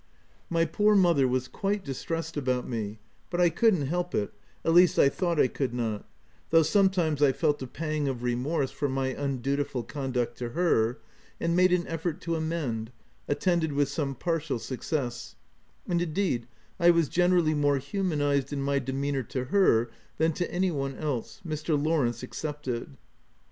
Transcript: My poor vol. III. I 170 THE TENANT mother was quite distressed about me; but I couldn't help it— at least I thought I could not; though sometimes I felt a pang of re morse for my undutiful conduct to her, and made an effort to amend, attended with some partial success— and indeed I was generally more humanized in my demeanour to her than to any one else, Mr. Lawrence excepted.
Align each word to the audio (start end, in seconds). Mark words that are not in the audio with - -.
My 0.49 0.65
poor 0.65 0.95
vol. 0.95 1.05
III. 1.15 1.25
I 1.25 1.27
170 1.27 1.29
THE 1.29 1.59
TENANT 1.61 1.61
mother 1.61 1.77
was 1.77 1.77
quite 1.77 1.85
distressed 2.25 2.35
about 2.37 2.67
me; 2.67 2.97
but 3.29 3.39
I 3.39 3.49
couldn't 3.51 3.85
help 3.85 4.15
it— 4.15 4.33
at 4.65 4.73
least 4.73 4.97
I 4.97 5.09
thought 5.09 5.39
I 5.39 5.47
could 5.47 5.75
not; 5.75 6.09
though 6.49 6.63
sometimes 6.63 7.21
I 7.21 7.31
felt 7.31 7.61
a 7.61 7.67
pang 7.67 8.07
of 8.07 8.23
re 8.23 8.33
morse 8.33 8.71
for 8.71 8.89
my 8.89 9.09
undutiful 9.15 9.83
conduct 9.83 10.39
to 10.39 10.49
her, 10.57 10.97
and 11.39 11.55
made 11.55 11.71
an 11.71 11.85
effort 11.85 12.19
to 12.21 12.35
amend, 12.35 12.91
attended 13.27 13.73
with 13.73 13.89
some 13.89 14.15
partial 14.15 14.57
success— 14.57 15.35
and 15.87 16.01
indeed 16.01 16.47
I 16.79 16.89
was 16.89 17.07
generally 17.07 17.53
more 17.53 17.77
humanized 17.77 18.51
in 18.51 18.59
my 18.63 18.79
demeanour 18.79 19.21
to 19.21 19.43
her 19.53 19.91
than 20.17 20.33
to 20.33 20.51
any 20.51 20.71
one 20.71 20.95
else, 20.95 21.41
Mr. 21.47 21.79
Lawrence 21.79 22.23
excepted. 22.23 22.97